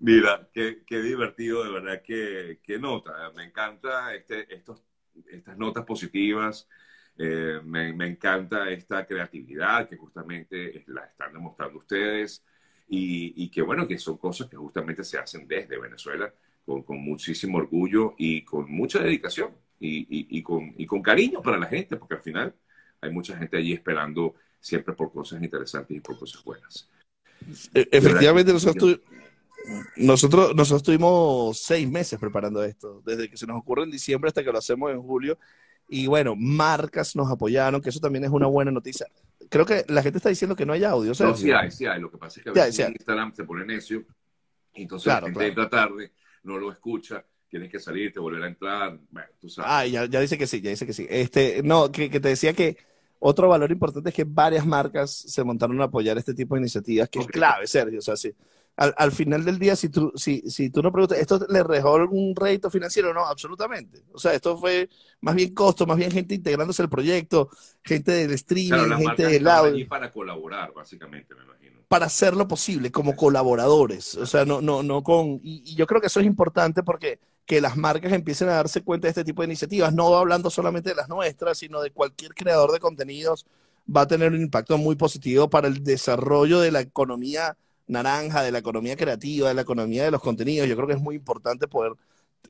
Mira, 0.00 0.48
qué, 0.52 0.82
qué 0.86 1.00
divertido, 1.00 1.64
de 1.64 1.70
verdad, 1.70 2.02
qué, 2.04 2.60
qué 2.62 2.78
nota. 2.78 3.12
Me 3.34 3.44
encanta 3.44 4.14
este, 4.14 4.52
estos, 4.54 4.82
estas 5.30 5.56
notas 5.56 5.84
positivas. 5.84 6.68
Eh, 7.16 7.60
me, 7.64 7.92
me, 7.92 8.06
encanta 8.06 8.70
esta 8.70 9.04
creatividad 9.04 9.88
que 9.88 9.96
justamente 9.96 10.84
la 10.88 11.04
están 11.04 11.32
demostrando 11.32 11.78
ustedes. 11.78 12.44
y, 12.88 13.50
que 13.50 13.62
bueno, 13.62 13.86
que 13.86 13.98
son 13.98 14.18
cosas 14.18 14.48
que 14.48 14.56
justamente 14.56 15.04
se 15.04 15.18
hacen 15.18 15.46
desde 15.46 15.78
Venezuela 15.78 16.32
con, 16.68 16.82
con 16.82 16.98
muchísimo 16.98 17.56
orgullo 17.56 18.14
y 18.18 18.44
con 18.44 18.70
mucha 18.70 18.98
dedicación 18.98 19.52
y, 19.80 20.36
y, 20.36 20.42
con, 20.42 20.74
y 20.76 20.84
con 20.84 21.00
cariño 21.00 21.40
para 21.40 21.56
la 21.56 21.64
gente, 21.64 21.96
porque 21.96 22.16
al 22.16 22.20
final 22.20 22.54
hay 23.00 23.10
mucha 23.10 23.38
gente 23.38 23.56
allí 23.56 23.72
esperando 23.72 24.34
siempre 24.60 24.92
por 24.92 25.10
cosas 25.10 25.42
interesantes 25.42 25.96
y 25.96 26.00
por 26.00 26.18
cosas 26.18 26.44
buenas. 26.44 26.90
E, 27.72 27.88
efectivamente, 27.90 28.52
nosotros, 28.52 29.00
nosotros, 29.96 30.54
nosotros 30.54 30.82
tuvimos 30.82 31.58
seis 31.58 31.88
meses 31.88 32.18
preparando 32.18 32.62
esto, 32.62 33.00
desde 33.02 33.30
que 33.30 33.38
se 33.38 33.46
nos 33.46 33.56
ocurre 33.56 33.84
en 33.84 33.90
diciembre 33.90 34.28
hasta 34.28 34.44
que 34.44 34.52
lo 34.52 34.58
hacemos 34.58 34.90
en 34.90 35.00
julio. 35.00 35.38
Y 35.88 36.06
bueno, 36.06 36.36
marcas 36.36 37.16
nos 37.16 37.30
apoyaron, 37.30 37.80
que 37.80 37.88
eso 37.88 38.00
también 38.00 38.24
es 38.24 38.30
una 38.30 38.46
buena 38.46 38.70
noticia. 38.70 39.06
Creo 39.48 39.64
que 39.64 39.86
la 39.88 40.02
gente 40.02 40.18
está 40.18 40.28
diciendo 40.28 40.54
que 40.54 40.66
no 40.66 40.74
hay 40.74 40.84
audio. 40.84 41.12
No, 41.18 41.34
sí 41.34 41.50
hay, 41.50 41.70
sí 41.70 41.86
hay. 41.86 41.98
Lo 41.98 42.10
que 42.10 42.18
pasa 42.18 42.40
es 42.40 42.44
que 42.44 42.50
a 42.50 42.66
veces 42.66 42.80
en 42.80 42.92
Instagram 42.92 43.32
se 43.32 43.44
pone 43.44 43.64
necio, 43.64 44.04
entonces 44.74 45.06
la 45.06 45.22
gente 45.22 45.46
entra 45.46 45.70
tarde, 45.70 46.12
no 46.48 46.58
lo 46.58 46.72
escucha, 46.72 47.24
tienes 47.48 47.70
que 47.70 47.78
salir, 47.78 48.12
te 48.12 48.18
volver 48.18 48.42
a 48.42 48.48
entrar. 48.48 48.98
Bueno, 49.10 49.28
tú 49.40 49.48
sabes. 49.48 49.70
Ah, 49.70 49.86
ya, 49.86 50.06
ya 50.06 50.20
dice 50.20 50.36
que 50.36 50.46
sí, 50.46 50.60
ya 50.60 50.70
dice 50.70 50.86
que 50.86 50.92
sí. 50.92 51.06
Este, 51.08 51.62
no, 51.62 51.92
que, 51.92 52.10
que 52.10 52.20
te 52.20 52.28
decía 52.28 52.52
que 52.52 52.76
otro 53.20 53.48
valor 53.48 53.70
importante 53.70 54.10
es 54.10 54.14
que 54.14 54.24
varias 54.24 54.66
marcas 54.66 55.10
se 55.10 55.44
montaron 55.44 55.80
a 55.80 55.84
apoyar 55.84 56.18
este 56.18 56.34
tipo 56.34 56.54
de 56.54 56.62
iniciativas, 56.62 57.08
que 57.08 57.20
es 57.20 57.26
clave, 57.26 57.66
Sergio. 57.66 57.98
O 57.98 58.02
sea, 58.02 58.16
sí. 58.16 58.34
Al, 58.78 58.94
al, 58.96 59.10
final 59.10 59.44
del 59.44 59.58
día, 59.58 59.74
si 59.74 59.88
tú, 59.88 60.12
si, 60.14 60.40
si 60.48 60.70
tú 60.70 60.82
no 60.82 60.92
preguntas, 60.92 61.18
¿esto 61.18 61.44
le 61.48 61.64
dejó 61.64 61.96
algún 61.96 62.34
rédito 62.36 62.70
financiero? 62.70 63.12
No, 63.12 63.26
absolutamente. 63.26 64.04
O 64.12 64.18
sea, 64.18 64.32
esto 64.34 64.56
fue 64.56 64.88
más 65.20 65.34
bien 65.34 65.52
costo, 65.52 65.84
más 65.84 65.96
bien 65.96 66.12
gente 66.12 66.36
integrándose 66.36 66.80
al 66.82 66.88
proyecto, 66.88 67.50
gente 67.82 68.12
del 68.12 68.32
streaming, 68.34 68.96
gente 68.98 69.26
del 69.26 69.48
audio. 69.48 69.88
para 69.88 70.12
colaborar, 70.12 70.72
básicamente, 70.72 71.34
me 71.34 71.42
imagino. 71.42 71.80
Para 71.88 72.06
hacerlo 72.06 72.46
posible, 72.46 72.92
como 72.92 73.16
colaboradores. 73.16 74.14
O 74.14 74.26
sea, 74.26 74.44
no, 74.44 74.60
no, 74.60 74.84
no 74.84 75.02
con. 75.02 75.40
Y, 75.42 75.62
y 75.66 75.74
yo 75.74 75.84
creo 75.86 76.00
que 76.00 76.06
eso 76.06 76.20
es 76.20 76.26
importante 76.26 76.84
porque 76.84 77.18
que 77.46 77.60
las 77.60 77.76
marcas 77.76 78.12
empiecen 78.12 78.48
a 78.50 78.52
darse 78.52 78.82
cuenta 78.82 79.06
de 79.06 79.10
este 79.10 79.24
tipo 79.24 79.42
de 79.42 79.46
iniciativas, 79.46 79.92
no 79.92 80.16
hablando 80.16 80.50
solamente 80.50 80.90
de 80.90 80.94
las 80.94 81.08
nuestras, 81.08 81.58
sino 81.58 81.80
de 81.80 81.90
cualquier 81.90 82.34
creador 82.34 82.70
de 82.70 82.78
contenidos, 82.78 83.44
va 83.88 84.02
a 84.02 84.06
tener 84.06 84.32
un 84.32 84.40
impacto 84.40 84.78
muy 84.78 84.96
positivo 84.96 85.48
para 85.50 85.66
el 85.66 85.82
desarrollo 85.82 86.60
de 86.60 86.70
la 86.70 86.80
economía 86.80 87.56
naranja, 87.88 88.42
de 88.42 88.52
la 88.52 88.58
economía 88.58 88.96
creativa, 88.96 89.48
de 89.48 89.54
la 89.54 89.62
economía 89.62 90.04
de 90.04 90.10
los 90.10 90.22
contenidos. 90.22 90.68
Yo 90.68 90.76
creo 90.76 90.86
que 90.86 90.94
es 90.94 91.00
muy 91.00 91.16
importante 91.16 91.66
poder 91.66 91.92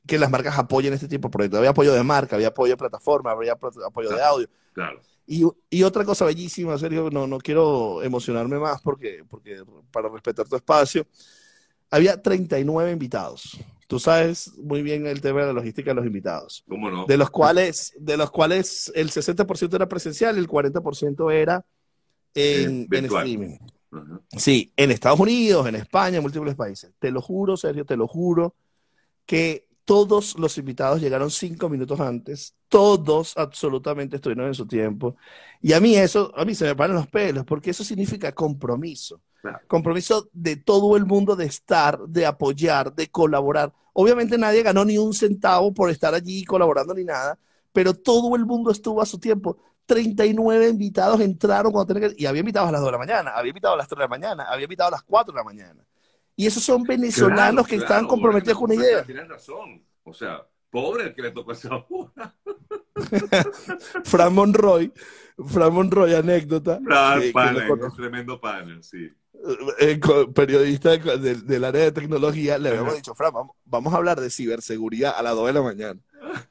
que 0.05 0.19
las 0.19 0.29
marcas 0.29 0.57
apoyen 0.57 0.93
este 0.93 1.07
tipo 1.07 1.27
de 1.27 1.31
proyectos. 1.31 1.57
Había 1.57 1.71
apoyo 1.71 1.93
de 1.93 2.03
marca, 2.03 2.35
había 2.35 2.49
apoyo 2.49 2.73
de 2.73 2.77
plataforma, 2.77 3.31
había 3.31 3.53
apoyo 3.53 4.09
de 4.09 4.21
audio. 4.21 4.47
Claro. 4.73 5.01
Y, 5.25 5.45
y, 5.69 5.83
otra 5.83 6.03
cosa 6.05 6.25
bellísima, 6.25 6.75
Sergio, 6.79 7.09
no, 7.11 7.27
no 7.27 7.37
quiero 7.37 8.01
emocionarme 8.01 8.57
más 8.57 8.81
porque, 8.81 9.23
porque 9.29 9.63
para 9.91 10.09
respetar 10.09 10.47
tu 10.47 10.55
espacio, 10.55 11.05
había 11.91 12.19
39 12.19 12.91
invitados. 12.91 13.59
Tú 13.87 13.99
sabes 13.99 14.51
muy 14.57 14.81
bien 14.81 15.05
el 15.05 15.21
tema 15.21 15.41
de 15.41 15.47
la 15.47 15.53
logística 15.53 15.91
de 15.91 15.95
los 15.95 16.05
invitados. 16.05 16.63
¿Cómo 16.67 16.89
no? 16.89 17.05
De 17.05 17.17
los 17.17 17.29
cuales, 17.29 17.93
de 17.99 18.17
los 18.17 18.31
cuales 18.31 18.91
el 18.95 19.11
60% 19.11 19.73
era 19.75 19.87
presencial 19.87 20.35
y 20.35 20.39
el 20.39 20.47
40% 20.47 21.31
era 21.31 21.63
en, 22.33 22.87
en 22.91 23.05
streaming. 23.05 23.57
Sí, 24.37 24.71
en 24.75 24.91
Estados 24.91 25.19
Unidos, 25.19 25.67
en 25.67 25.75
España, 25.75 26.17
en 26.17 26.23
múltiples 26.23 26.55
países. 26.55 26.91
Te 26.99 27.11
lo 27.11 27.21
juro, 27.21 27.57
Sergio, 27.57 27.85
te 27.85 27.97
lo 27.97 28.07
juro, 28.07 28.55
que 29.25 29.67
todos 29.85 30.37
los 30.37 30.57
invitados 30.59 31.01
llegaron 31.01 31.31
cinco 31.31 31.67
minutos 31.67 31.99
antes, 31.99 32.53
todos 32.67 33.35
absolutamente 33.35 34.17
estuvieron 34.17 34.45
en 34.45 34.53
su 34.53 34.67
tiempo. 34.67 35.15
Y 35.61 35.73
a 35.73 35.79
mí 35.79 35.95
eso, 35.95 36.31
a 36.37 36.45
mí 36.45 36.53
se 36.53 36.65
me 36.65 36.75
paran 36.75 36.95
los 36.95 37.07
pelos, 37.07 37.43
porque 37.43 37.71
eso 37.71 37.83
significa 37.83 38.31
compromiso. 38.31 39.21
Compromiso 39.67 40.29
de 40.31 40.57
todo 40.57 40.95
el 40.95 41.05
mundo 41.05 41.35
de 41.35 41.45
estar, 41.45 41.99
de 42.07 42.25
apoyar, 42.25 42.93
de 42.93 43.07
colaborar. 43.09 43.73
Obviamente 43.93 44.37
nadie 44.37 44.61
ganó 44.61 44.85
ni 44.85 44.97
un 44.97 45.13
centavo 45.13 45.73
por 45.73 45.89
estar 45.89 46.13
allí 46.13 46.43
colaborando 46.45 46.93
ni 46.93 47.03
nada, 47.03 47.39
pero 47.73 47.93
todo 47.93 48.35
el 48.35 48.45
mundo 48.45 48.69
estuvo 48.71 49.01
a 49.01 49.05
su 49.05 49.17
tiempo. 49.17 49.57
39 49.89 50.69
invitados 50.69 51.19
entraron 51.19 51.71
cuando 51.71 51.91
tenían 51.91 52.11
que... 52.11 52.21
Y 52.21 52.27
había 52.27 52.41
invitados 52.41 52.69
a 52.69 52.71
las 52.71 52.81
2 52.81 52.87
de 52.89 52.91
la 52.91 52.97
mañana, 52.99 53.31
había 53.31 53.49
invitados 53.49 53.73
a 53.73 53.77
las 53.77 53.87
3 53.87 53.97
de 53.97 54.03
la 54.03 54.07
mañana, 54.07 54.43
había 54.43 54.65
invitados 54.65 54.93
a 54.93 54.95
las 54.97 55.03
4 55.03 55.33
de 55.33 55.39
la 55.39 55.43
mañana. 55.43 55.83
Y 56.35 56.45
esos 56.45 56.63
son 56.63 56.83
venezolanos 56.83 57.67
que 57.67 57.77
están 57.77 58.05
comprometidos 58.05 58.59
con 58.59 58.71
una 58.71 58.75
idea. 58.75 59.03
Tienes 59.03 59.27
razón. 59.27 59.83
O 60.03 60.13
sea, 60.13 60.45
pobre 60.69 61.05
el 61.05 61.15
que 61.15 61.23
le 61.23 61.31
tocó 61.31 61.53
esa 61.53 61.69
hora. 61.89 62.35
Fran 64.03 64.31
Monroy, 64.31 64.93
Fran 65.47 65.73
Monroy, 65.73 66.13
anécdota. 66.13 66.79
Fran, 66.83 67.21
que, 67.21 67.33
tremendo 67.95 68.39
panel, 68.39 68.83
sí. 68.83 69.11
Eh, 69.79 69.99
periodista 70.35 70.97
del 70.97 71.63
área 71.63 71.85
de 71.85 71.91
tecnología, 71.91 72.59
le 72.59 72.69
habíamos 72.69 72.95
dicho, 72.95 73.15
Fran, 73.15 73.33
vamos, 73.65 73.93
a 73.93 73.97
hablar 73.97 74.21
de 74.21 74.29
ciberseguridad 74.29 75.15
a 75.17 75.23
las 75.23 75.33
2 75.33 75.47
de 75.47 75.53
la 75.53 75.61
mañana. 75.63 75.99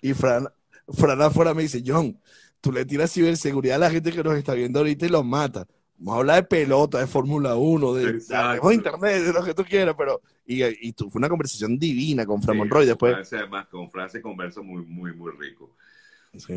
Y 0.02 0.12
Fran, 0.14 0.48
Fran 0.88 1.22
afuera 1.22 1.54
me 1.54 1.62
dice, 1.62 1.84
John, 1.86 2.18
tú 2.60 2.72
le 2.72 2.84
tiras 2.84 3.12
ciberseguridad 3.12 3.76
a 3.76 3.86
la 3.86 3.90
gente 3.90 4.12
que 4.12 4.22
nos 4.22 4.36
está 4.36 4.54
viendo 4.54 4.80
ahorita 4.80 5.06
y 5.06 5.08
los 5.08 5.24
mata. 5.24 5.66
Vamos 5.98 6.14
a 6.14 6.18
hablar 6.18 6.36
de 6.36 6.42
pelota, 6.44 6.98
de 7.00 7.08
Fórmula 7.08 7.56
1, 7.56 7.94
de, 7.94 8.12
de, 8.12 8.74
internet, 8.74 9.22
de 9.22 9.32
lo 9.32 9.44
que 9.44 9.52
tú 9.52 9.64
quieras, 9.64 9.96
pero. 9.98 10.20
Y, 10.46 10.62
y 10.88 10.92
tú, 10.92 11.10
fue 11.10 11.18
una 11.18 11.28
conversación 11.28 11.76
divina 11.76 12.24
con 12.24 12.40
Fran 12.40 12.56
Monroy 12.56 12.86
después. 12.86 13.32
además, 13.32 13.66
con 13.66 13.90
Fran 13.90 14.08
se 14.08 14.22
conversa 14.22 14.62
muy, 14.62 14.84
muy, 14.84 15.12
muy 15.12 15.32
rico. 15.32 15.74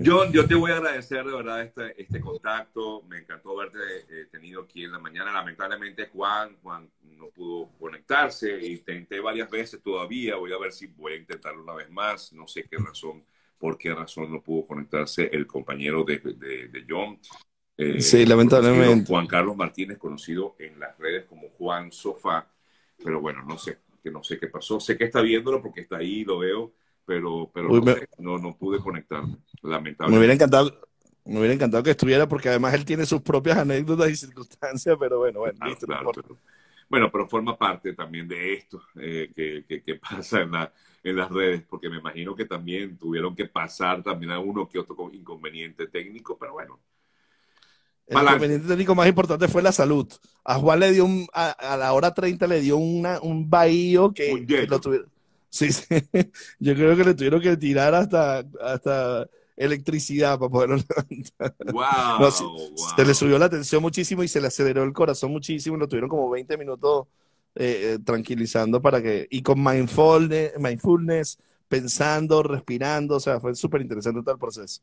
John, 0.06 0.32
yo 0.32 0.46
te 0.48 0.54
voy 0.54 0.72
a 0.72 0.78
agradecer 0.78 1.26
de 1.26 1.34
verdad 1.34 1.64
este, 1.64 2.02
este 2.02 2.20
contacto. 2.20 3.04
Me 3.04 3.20
encantó 3.20 3.60
haberte 3.60 3.80
eh, 4.10 4.26
tenido 4.32 4.64
aquí 4.64 4.84
en 4.84 4.92
la 4.92 5.00
mañana. 5.00 5.32
Lamentablemente 5.32 6.10
Juan, 6.14 6.58
Juan 6.62 6.90
no 7.04 7.30
pudo 7.30 7.70
conectarse. 7.80 8.66
Intenté 8.66 9.20
varias 9.20 9.50
veces 9.50 9.82
todavía. 9.82 10.36
Voy 10.36 10.52
a 10.54 10.60
ver 10.60 10.72
si 10.74 10.88
voy 10.88 11.14
a 11.14 11.18
intentarlo 11.18 11.64
una 11.64 11.74
vez 11.74 11.90
más. 11.90 12.34
No 12.34 12.48
sé 12.48 12.66
qué 12.70 12.78
razón, 12.78 13.24
por 13.62 13.78
qué 13.78 13.94
razón 13.94 14.30
no 14.34 14.42
pudo 14.42 14.68
conectarse 14.68 15.30
el 15.32 15.48
compañero 15.48 16.04
de, 16.04 16.18
de, 16.18 16.68
de 16.68 16.86
John. 16.90 17.18
Eh, 17.78 18.02
sí, 18.02 18.26
lamentablemente. 18.26 19.08
Juan 19.08 19.28
Carlos 19.28 19.56
Martínez, 19.56 19.98
conocido 19.98 20.56
en 20.60 20.80
las 20.80 20.98
redes 20.98 21.26
como 21.26 21.50
Juan 21.52 21.92
Sofá. 21.94 22.52
Pero 23.02 23.22
bueno, 23.22 23.44
no 23.44 23.58
sé, 23.58 23.78
que 24.04 24.12
no 24.12 24.22
sé 24.24 24.38
qué 24.38 24.48
pasó. 24.48 24.80
Sé 24.80 24.98
que 24.98 25.06
está 25.06 25.22
viéndolo 25.22 25.62
porque 25.62 25.82
está 25.82 25.98
ahí, 25.98 26.26
lo 26.26 26.40
veo 26.40 26.74
pero, 27.06 27.52
pero 27.54 27.70
no, 28.20 28.38
no, 28.38 28.56
pude 28.56 28.80
conectarme, 28.80 29.38
lamentablemente. 29.62 30.12
Me 30.12 30.18
hubiera 30.18 30.34
encantado. 30.34 30.82
Me 31.24 31.38
hubiera 31.38 31.54
encantado 31.54 31.84
que 31.84 31.92
estuviera 31.92 32.28
porque 32.28 32.50
además 32.50 32.74
él 32.74 32.84
tiene 32.84 33.06
sus 33.06 33.22
propias 33.22 33.58
anécdotas 33.58 34.10
y 34.10 34.16
circunstancias, 34.16 34.98
pero 35.00 35.20
bueno, 35.20 35.42
bueno, 35.42 35.60
pero, 35.80 36.40
bueno, 36.90 37.12
pero 37.12 37.28
forma 37.28 37.56
parte 37.56 37.94
también 37.94 38.28
de 38.28 38.54
esto 38.54 38.82
eh, 38.96 39.32
que, 39.36 39.84
que, 39.84 39.96
pasa 39.96 40.42
en, 40.42 40.52
la, 40.52 40.74
en 41.04 41.16
las 41.16 41.30
redes, 41.30 41.64
porque 41.70 41.90
me 41.90 41.98
imagino 41.98 42.36
que 42.36 42.46
también 42.46 42.98
tuvieron 42.98 43.36
que 43.36 43.46
pasar 43.46 44.04
también 44.04 44.32
a 44.32 44.40
uno 44.40 44.70
que 44.70 44.80
otro 44.80 45.10
inconveniente 45.12 45.88
técnico, 45.88 46.38
pero 46.38 46.54
bueno. 46.54 46.80
El 48.08 48.22
inconveniente 48.22 48.68
técnico 48.68 48.94
más 48.94 49.08
importante 49.08 49.48
fue 49.48 49.62
la 49.62 49.72
salud. 49.72 50.12
A 50.44 50.56
Juan 50.56 50.80
le 50.80 50.92
dio 50.92 51.06
un, 51.06 51.28
a, 51.34 51.78
la 51.78 51.94
hora 51.94 52.14
30 52.14 52.46
le 52.48 52.60
dio 52.60 52.78
una, 52.78 53.20
un 53.22 53.50
bahío 53.50 54.14
que, 54.14 54.46
que 54.46 54.68
lo 54.68 54.80
tuvieron 54.80 55.10
Sí, 55.52 55.72
sí. 55.72 55.84
Yo 56.60 56.74
creo 56.74 56.96
que 56.96 57.04
le 57.04 57.14
tuvieron 57.14 57.42
que 57.42 57.58
tirar 57.58 57.94
hasta, 57.94 58.46
hasta 58.62 59.28
electricidad 59.58 60.40
para 60.40 60.50
poderlo 60.50 60.78
levantar. 60.78 61.56
Wow, 61.74 62.32
Se 62.96 63.06
le 63.06 63.14
subió 63.14 63.38
la 63.38 63.50
tensión 63.50 63.82
muchísimo 63.82 64.24
y 64.24 64.30
se 64.30 64.40
le 64.40 64.48
aceleró 64.48 64.84
el 64.84 64.94
corazón 64.94 65.32
muchísimo. 65.32 65.76
Lo 65.76 65.88
tuvieron 65.88 66.10
como 66.10 66.30
20 66.30 66.58
minutos 66.58 67.08
eh, 67.56 67.94
eh, 67.94 68.00
tranquilizando 68.04 68.82
para 68.82 69.02
que. 69.02 69.28
Y 69.30 69.42
con 69.42 69.64
mindfulness, 69.64 70.58
mindfulness, 70.58 71.40
pensando, 71.68 72.44
respirando. 72.44 73.16
O 73.16 73.20
sea, 73.20 73.40
fue 73.40 73.56
súper 73.56 73.82
interesante 73.82 74.22
todo 74.22 74.34
el 74.34 74.40
proceso. 74.40 74.82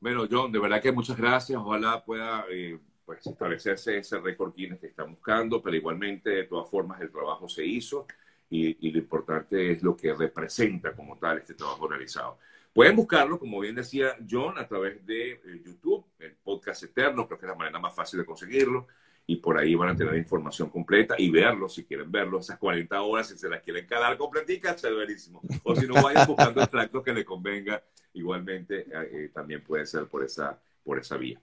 Bueno, 0.00 0.26
John, 0.30 0.52
de 0.52 0.58
verdad 0.58 0.80
que 0.80 0.92
muchas 0.92 1.16
gracias. 1.16 1.58
Ojalá 1.60 2.04
pueda 2.04 2.44
eh, 2.50 2.78
pues, 3.04 3.26
establecerse 3.26 3.98
ese 3.98 4.18
récord 4.20 4.54
Guinness 4.54 4.80
que 4.80 4.86
está 4.86 5.02
buscando, 5.02 5.60
pero 5.60 5.76
igualmente, 5.76 6.30
de 6.30 6.44
todas 6.44 6.70
formas, 6.70 7.00
el 7.00 7.10
trabajo 7.10 7.48
se 7.48 7.64
hizo 7.64 8.06
y, 8.50 8.90
lo 8.90 8.98
importante 8.98 9.72
es 9.72 9.82
lo 9.82 9.96
que 9.96 10.14
representa 10.14 10.94
como 10.94 11.18
tal 11.18 11.38
este 11.38 11.54
trabajo 11.54 11.88
realizado. 11.88 12.38
Pueden 12.72 12.96
buscarlo, 12.96 13.38
como 13.38 13.60
bien 13.60 13.74
decía 13.74 14.16
John, 14.28 14.58
a 14.58 14.68
través 14.68 15.04
de 15.04 15.32
eh, 15.32 15.62
YouTube, 15.64 16.04
el 16.18 16.34
podcast 16.36 16.82
eterno, 16.84 17.26
creo 17.26 17.38
que 17.38 17.46
es 17.46 17.50
la 17.50 17.58
manera 17.58 17.78
más 17.78 17.94
fácil 17.94 18.20
de 18.20 18.26
conseguirlo, 18.26 18.86
y 19.30 19.36
por 19.36 19.58
ahí 19.58 19.74
van 19.74 19.90
a 19.90 19.94
tener 19.94 20.16
información 20.16 20.70
completa 20.70 21.14
y 21.18 21.30
verlo 21.30 21.68
si 21.68 21.84
quieren 21.84 22.10
verlo, 22.10 22.40
esas 22.40 22.58
40 22.58 23.02
horas, 23.02 23.28
si 23.28 23.36
se 23.36 23.46
las 23.46 23.60
quieren 23.60 23.86
quedar 23.86 24.16
completica, 24.16 24.74
chéverísimo. 24.74 25.42
O 25.64 25.76
si 25.76 25.86
no, 25.86 26.02
vayan 26.02 26.26
buscando 26.26 26.62
extractos 26.62 27.04
que 27.04 27.12
le 27.12 27.26
convenga, 27.26 27.82
igualmente 28.14 28.86
eh, 28.90 29.10
eh, 29.12 29.30
también 29.32 29.62
puede 29.62 29.84
ser 29.84 30.06
por 30.06 30.24
esa, 30.24 30.58
por 30.82 30.98
esa 30.98 31.18
vía. 31.18 31.38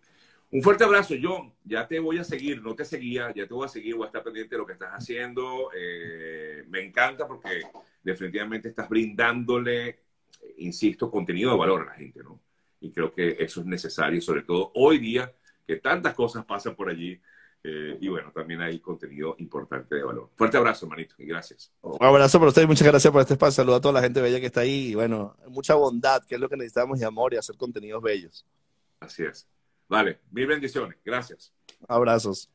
Un 0.50 0.64
fuerte 0.64 0.84
abrazo, 0.84 1.14
John. 1.22 1.54
Ya 1.64 1.88
te 1.88 2.00
voy 2.00 2.18
a 2.18 2.24
seguir, 2.24 2.60
no 2.60 2.74
te 2.74 2.86
seguía, 2.86 3.32
ya 3.36 3.46
te 3.46 3.54
voy 3.54 3.66
a 3.66 3.70
seguir, 3.70 3.94
voy 3.94 4.06
a 4.06 4.08
estar 4.08 4.24
pendiente 4.24 4.56
de 4.56 4.60
lo 4.60 4.66
que 4.66 4.74
estás 4.74 4.90
haciendo. 4.92 5.70
Eh, 5.78 6.64
me 6.68 6.82
encanta 6.82 7.28
porque 7.28 7.62
definitivamente 8.02 8.70
estás 8.70 8.90
brindándole, 8.90 10.00
insisto, 10.58 11.12
contenido 11.12 11.52
de 11.52 11.58
valor 11.58 11.84
a 11.84 11.86
la 11.86 11.94
gente, 11.94 12.24
¿no? 12.24 12.42
Y 12.82 12.90
creo 12.90 13.14
que 13.14 13.38
eso 13.38 13.60
es 13.60 13.68
necesario, 13.68 14.20
sobre 14.22 14.42
todo 14.42 14.72
hoy 14.74 14.98
día, 14.98 15.32
que 15.68 15.76
tantas 15.76 16.16
cosas 16.16 16.46
pasan 16.46 16.76
por 16.76 16.90
allí. 16.90 17.22
Eh, 17.68 17.98
y 18.00 18.10
bueno, 18.10 18.32
también 18.32 18.62
hay 18.62 18.80
contenido 18.80 19.36
importante 19.40 19.96
de 19.96 20.04
valor. 20.04 20.30
Fuerte 20.36 20.56
abrazo, 20.56 20.86
manito, 20.86 21.16
y 21.18 21.26
gracias. 21.26 21.72
Un 21.82 21.98
abrazo 22.00 22.38
para 22.38 22.50
ustedes, 22.50 22.68
muchas 22.68 22.88
gracias 22.88 23.12
por 23.12 23.22
este 23.22 23.34
espacio. 23.34 23.64
Saludos 23.64 23.80
a 23.80 23.82
toda 23.82 23.94
la 23.96 24.02
gente 24.02 24.22
bella 24.22 24.40
que 24.40 24.46
está 24.46 24.62
ahí. 24.62 24.90
Y 24.90 24.96
bueno, 24.96 25.36
mucha 25.48 25.74
bondad, 25.74 26.24
que 26.26 26.36
es 26.36 26.42
lo 26.42 26.48
que 26.48 26.58
necesitamos, 26.58 27.02
y 27.02 27.04
amor 27.04 27.34
y 27.34 27.38
hacer 27.38 27.58
contenidos 27.58 28.04
bellos. 28.04 28.46
Así 29.00 29.24
es. 29.24 29.48
Vale, 29.90 30.20
mil 30.30 30.46
bendiciones. 30.46 30.96
Gracias. 31.04 31.52
Abrazos. 31.88 32.52